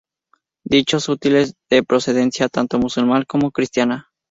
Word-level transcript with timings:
Dichos 0.65 1.09
útiles 1.09 1.49
son 1.49 1.57
de 1.69 1.83
procedencia 1.83 2.49
tanto 2.49 2.79
musulmán 2.79 3.23
como 3.27 3.51
cristiana. 3.51 4.09